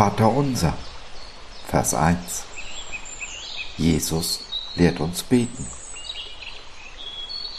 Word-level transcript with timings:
Vater 0.00 0.32
unser. 0.32 0.72
Vers 1.68 1.92
1. 1.92 2.44
Jesus 3.76 4.40
lehrt 4.74 4.98
uns 4.98 5.22
beten. 5.22 5.66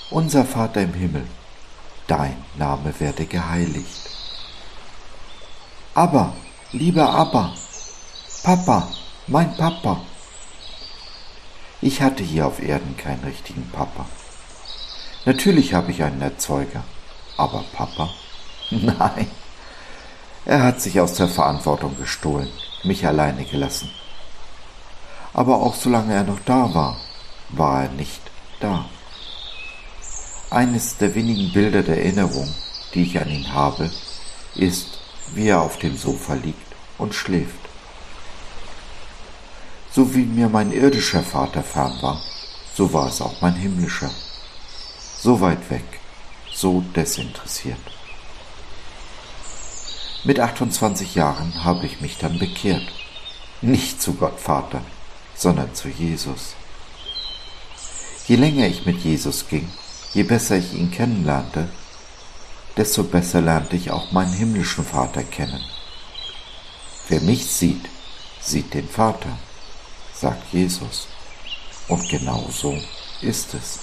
Unser 0.09 0.43
Vater 0.45 0.81
im 0.81 0.95
Himmel, 0.95 1.27
dein 2.07 2.35
Name 2.57 2.99
werde 2.99 3.27
geheiligt. 3.27 4.09
Aber, 5.93 6.33
lieber 6.71 7.11
Abba, 7.11 7.53
Papa, 8.41 8.91
mein 9.27 9.55
Papa. 9.55 10.01
Ich 11.79 12.01
hatte 12.01 12.23
hier 12.23 12.47
auf 12.47 12.59
Erden 12.59 12.97
keinen 12.97 13.23
richtigen 13.23 13.69
Papa. 13.69 14.07
Natürlich 15.25 15.75
habe 15.75 15.91
ich 15.91 16.01
einen 16.01 16.23
Erzeuger, 16.23 16.83
aber 17.37 17.63
Papa? 17.71 18.09
Nein. 18.71 19.27
Er 20.45 20.63
hat 20.63 20.81
sich 20.81 20.99
aus 20.99 21.13
der 21.13 21.27
Verantwortung 21.27 21.97
gestohlen, 21.97 22.49
mich 22.83 23.05
alleine 23.05 23.45
gelassen. 23.45 23.91
Aber 25.33 25.57
auch 25.57 25.75
solange 25.75 26.13
er 26.13 26.23
noch 26.23 26.39
da 26.45 26.73
war, 26.73 26.97
war 27.49 27.83
er 27.83 27.89
nicht 27.89 28.21
da. 28.59 28.85
Eines 30.49 30.97
der 30.97 31.13
wenigen 31.13 31.53
Bilder 31.53 31.83
der 31.83 32.03
Erinnerung, 32.03 32.53
die 32.93 33.03
ich 33.03 33.19
an 33.19 33.29
ihn 33.29 33.53
habe, 33.53 33.91
ist, 34.55 34.99
wie 35.33 35.47
er 35.47 35.61
auf 35.61 35.77
dem 35.77 35.95
Sofa 35.95 36.33
liegt 36.33 36.73
und 36.97 37.13
schläft. 37.13 37.69
So 39.91 40.15
wie 40.15 40.25
mir 40.25 40.49
mein 40.49 40.71
irdischer 40.71 41.23
Vater 41.23 41.63
fern 41.63 41.97
war, 42.01 42.21
so 42.73 42.91
war 42.91 43.07
es 43.07 43.21
auch 43.21 43.41
mein 43.41 43.55
himmlischer. 43.55 44.09
So 45.17 45.39
weit 45.39 45.69
weg, 45.69 45.83
so 46.51 46.81
desinteressiert. 46.95 48.00
Mit 50.23 50.39
28 50.39 51.15
Jahren 51.15 51.63
habe 51.63 51.87
ich 51.87 51.99
mich 51.99 52.19
dann 52.19 52.37
bekehrt. 52.37 52.83
Nicht 53.61 53.99
zu 53.99 54.13
Gott 54.13 54.39
Vater, 54.39 54.83
sondern 55.33 55.73
zu 55.73 55.89
Jesus. 55.89 56.53
Je 58.27 58.35
länger 58.35 58.67
ich 58.67 58.85
mit 58.85 58.99
Jesus 58.99 59.47
ging, 59.47 59.67
je 60.13 60.21
besser 60.21 60.57
ich 60.57 60.73
ihn 60.73 60.91
kennenlernte, 60.91 61.69
desto 62.77 63.03
besser 63.03 63.41
lernte 63.41 63.75
ich 63.75 63.89
auch 63.89 64.11
meinen 64.11 64.31
himmlischen 64.31 64.85
Vater 64.85 65.23
kennen. 65.23 65.63
Wer 67.07 67.21
mich 67.21 67.47
sieht, 67.47 67.89
sieht 68.39 68.75
den 68.75 68.87
Vater, 68.87 69.39
sagt 70.13 70.53
Jesus. 70.53 71.07
Und 71.87 72.07
genau 72.09 72.47
so 72.51 72.79
ist 73.23 73.55
es. 73.55 73.79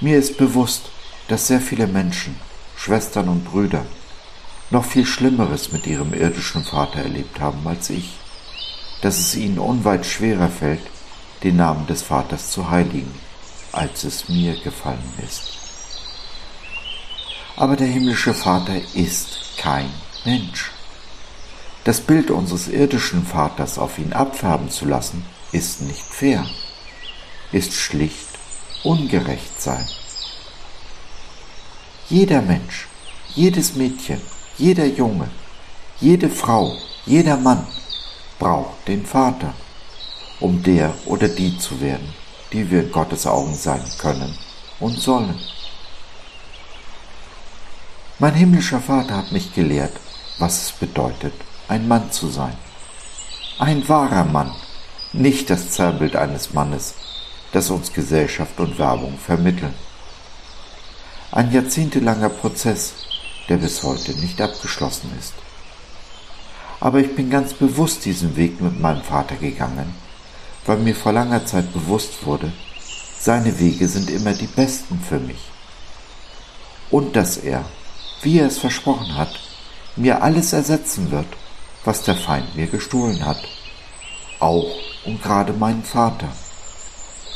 Mir 0.00 0.18
ist 0.18 0.36
bewusst, 0.36 0.82
dass 1.28 1.46
sehr 1.46 1.60
viele 1.60 1.86
Menschen 1.86 2.34
Schwestern 2.76 3.28
und 3.28 3.44
Brüder 3.44 3.84
noch 4.70 4.84
viel 4.84 5.06
Schlimmeres 5.06 5.72
mit 5.72 5.86
ihrem 5.86 6.12
irdischen 6.14 6.64
Vater 6.64 7.00
erlebt 7.00 7.40
haben 7.40 7.66
als 7.66 7.90
ich, 7.90 8.14
dass 9.02 9.18
es 9.18 9.34
ihnen 9.36 9.58
unweit 9.58 10.06
schwerer 10.06 10.48
fällt, 10.48 10.82
den 11.42 11.56
Namen 11.56 11.86
des 11.86 12.02
Vaters 12.02 12.50
zu 12.50 12.70
heiligen, 12.70 13.14
als 13.72 14.04
es 14.04 14.28
mir 14.28 14.56
gefallen 14.62 15.12
ist. 15.24 15.58
Aber 17.56 17.76
der 17.76 17.86
himmlische 17.86 18.34
Vater 18.34 18.76
ist 18.94 19.38
kein 19.58 19.90
Mensch. 20.24 20.70
Das 21.84 22.00
Bild 22.00 22.30
unseres 22.30 22.68
irdischen 22.68 23.26
Vaters 23.26 23.78
auf 23.78 23.98
ihn 23.98 24.12
abfärben 24.12 24.70
zu 24.70 24.86
lassen, 24.86 25.24
ist 25.52 25.82
nicht 25.82 26.02
fair, 26.02 26.44
ist 27.52 27.74
schlicht 27.74 28.34
ungerecht 28.84 29.60
sein. 29.60 29.86
Jeder 32.10 32.42
Mensch, 32.42 32.86
jedes 33.34 33.76
Mädchen, 33.76 34.20
jeder 34.58 34.84
Junge, 34.84 35.30
jede 36.00 36.28
Frau, 36.28 36.76
jeder 37.06 37.38
Mann 37.38 37.66
braucht 38.38 38.86
den 38.86 39.06
Vater, 39.06 39.54
um 40.38 40.62
der 40.62 40.92
oder 41.06 41.28
die 41.28 41.56
zu 41.56 41.80
werden, 41.80 42.12
die 42.52 42.70
wir 42.70 42.82
in 42.82 42.92
Gottes 42.92 43.26
Augen 43.26 43.54
sein 43.54 43.82
können 43.98 44.36
und 44.80 45.00
sollen. 45.00 45.34
Mein 48.18 48.34
himmlischer 48.34 48.80
Vater 48.80 49.16
hat 49.16 49.32
mich 49.32 49.54
gelehrt, 49.54 49.96
was 50.38 50.62
es 50.62 50.72
bedeutet, 50.72 51.32
ein 51.68 51.88
Mann 51.88 52.12
zu 52.12 52.28
sein. 52.28 52.56
Ein 53.58 53.88
wahrer 53.88 54.24
Mann, 54.24 54.52
nicht 55.14 55.48
das 55.48 55.70
Zerrbild 55.70 56.16
eines 56.16 56.52
Mannes, 56.52 56.96
das 57.52 57.70
uns 57.70 57.94
Gesellschaft 57.94 58.60
und 58.60 58.78
Werbung 58.78 59.16
vermitteln. 59.16 59.74
Ein 61.34 61.50
jahrzehntelanger 61.50 62.28
Prozess, 62.28 62.92
der 63.48 63.56
bis 63.56 63.82
heute 63.82 64.12
nicht 64.20 64.40
abgeschlossen 64.40 65.10
ist. 65.18 65.34
Aber 66.78 67.00
ich 67.00 67.16
bin 67.16 67.28
ganz 67.28 67.54
bewusst 67.54 68.04
diesen 68.04 68.36
Weg 68.36 68.60
mit 68.60 68.78
meinem 68.78 69.02
Vater 69.02 69.34
gegangen, 69.34 69.96
weil 70.64 70.76
mir 70.76 70.94
vor 70.94 71.10
langer 71.10 71.44
Zeit 71.44 71.72
bewusst 71.72 72.24
wurde, 72.24 72.52
seine 73.18 73.58
Wege 73.58 73.88
sind 73.88 74.10
immer 74.10 74.32
die 74.32 74.46
besten 74.46 75.00
für 75.00 75.18
mich. 75.18 75.40
Und 76.92 77.16
dass 77.16 77.38
er, 77.38 77.64
wie 78.22 78.38
er 78.38 78.46
es 78.46 78.58
versprochen 78.58 79.16
hat, 79.16 79.34
mir 79.96 80.22
alles 80.22 80.52
ersetzen 80.52 81.10
wird, 81.10 81.26
was 81.84 82.04
der 82.04 82.14
Feind 82.14 82.54
mir 82.54 82.68
gestohlen 82.68 83.26
hat. 83.26 83.42
Auch 84.38 84.72
und 85.04 85.20
gerade 85.20 85.52
meinen 85.52 85.82
Vater, 85.82 86.28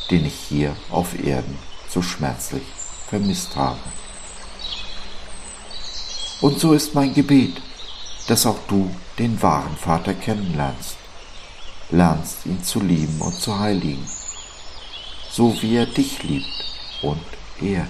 den 0.08 0.24
ich 0.24 0.34
hier 0.34 0.76
auf 0.88 1.18
Erden 1.18 1.58
so 1.90 2.00
schmerzlich 2.00 2.77
vermisst 3.08 3.56
habe. 3.56 3.80
Und 6.40 6.58
so 6.60 6.72
ist 6.72 6.94
mein 6.94 7.14
Gebet, 7.14 7.60
dass 8.28 8.46
auch 8.46 8.58
du 8.68 8.94
den 9.18 9.40
wahren 9.42 9.76
Vater 9.76 10.14
kennenlernst, 10.14 10.96
lernst 11.90 12.46
ihn 12.46 12.62
zu 12.62 12.80
lieben 12.80 13.20
und 13.20 13.34
zu 13.34 13.58
heiligen, 13.58 14.06
so 15.30 15.60
wie 15.62 15.76
er 15.76 15.86
dich 15.86 16.22
liebt 16.22 16.64
und 17.02 17.24
ehrt. 17.60 17.88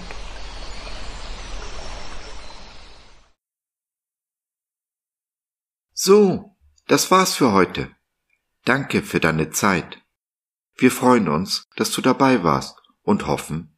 So, 5.93 6.55
das 6.87 7.11
war's 7.11 7.35
für 7.35 7.51
heute. 7.51 7.91
Danke 8.63 9.03
für 9.03 9.19
deine 9.19 9.51
Zeit. 9.51 10.01
Wir 10.75 10.91
freuen 10.91 11.27
uns, 11.27 11.67
dass 11.75 11.91
du 11.91 12.01
dabei 12.01 12.41
warst 12.43 12.81
und 13.03 13.27
hoffen, 13.27 13.77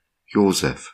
Josef. 0.33 0.93